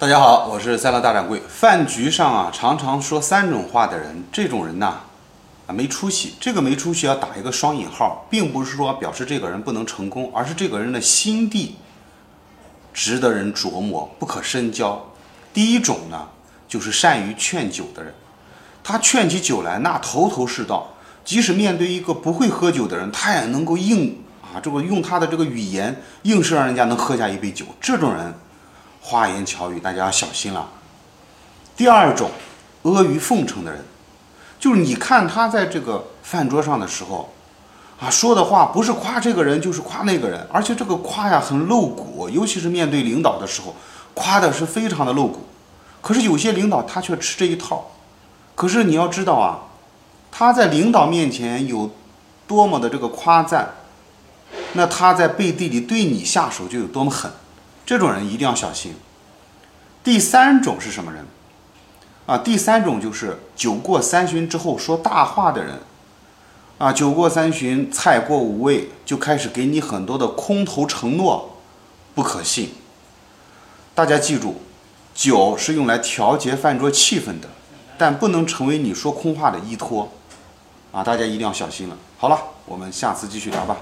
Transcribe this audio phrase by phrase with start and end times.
[0.00, 1.42] 大家好，我是赛乐大掌柜。
[1.48, 5.00] 饭局上啊，常常说三种话的人，这种人呐，
[5.66, 6.34] 啊没出息。
[6.38, 11.74] 这个没出息要打一个双引号，并不是说表示这个人不能成功，而是这个人的心地
[12.94, 15.04] 值得人琢磨，不可深交。
[15.52, 16.28] 第一种呢，
[16.68, 18.14] 就是善于劝酒的人，
[18.84, 20.94] 他劝起酒来那头头是道，
[21.24, 27.66] 即使面对一个不会喝酒的人，他也能够硬啊，这个用他的这个语言硬是让人家能喝下一杯酒。
[27.80, 28.32] 这种人。
[29.00, 30.68] 花言巧语，大家要小心了。
[31.76, 32.30] 第二种，
[32.82, 33.84] 阿谀奉承的人，
[34.58, 37.32] 就是你看他在这个饭桌上的时候，
[38.00, 43.74] 啊，说的话不是夸这个人，就是夸那个人，而且这个夸呀很露骨，尤其是面对领导的时候，
[44.14, 45.46] 夸的是非常的露骨。
[46.00, 47.90] 可是有些领导他却吃这一套。
[48.54, 49.60] 可是你要知道啊，
[50.32, 51.90] 他在领导面前有
[52.46, 53.74] 多么的这个夸赞，
[54.72, 57.30] 那他在背地里对你下手就有多么狠。
[57.88, 58.94] 这种人一定要小心。
[60.04, 61.24] 第三种是什么人？
[62.26, 65.80] 啊，第三种就是酒过三巡之后说大话的人。
[66.76, 71.56] 啊，酒过三巡，菜过五味，就开始给你很多的空头承诺，
[72.14, 72.74] 不可信。
[73.94, 74.60] 大家记住，
[75.14, 77.48] 酒是用来调节饭桌气氛的，
[77.96, 80.10] 但不能成为你说空话的依托。
[80.92, 81.96] 啊，大家一定要小心了。
[82.18, 83.78] 好了，我们下次继续聊吧。